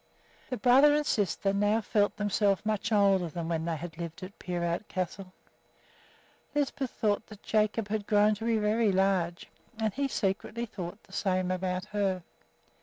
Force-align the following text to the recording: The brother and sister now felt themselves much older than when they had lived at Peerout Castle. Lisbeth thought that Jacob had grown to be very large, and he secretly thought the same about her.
The 0.49 0.57
brother 0.57 0.95
and 0.95 1.05
sister 1.05 1.53
now 1.53 1.79
felt 1.79 2.17
themselves 2.17 2.65
much 2.65 2.91
older 2.91 3.29
than 3.29 3.47
when 3.47 3.65
they 3.65 3.75
had 3.77 3.99
lived 3.99 4.23
at 4.23 4.39
Peerout 4.39 4.87
Castle. 4.87 5.31
Lisbeth 6.55 6.89
thought 6.89 7.27
that 7.27 7.43
Jacob 7.43 7.89
had 7.89 8.07
grown 8.07 8.33
to 8.33 8.45
be 8.45 8.57
very 8.57 8.91
large, 8.91 9.47
and 9.77 9.93
he 9.93 10.07
secretly 10.07 10.65
thought 10.65 11.03
the 11.03 11.13
same 11.13 11.51
about 11.51 11.85
her. 11.85 12.23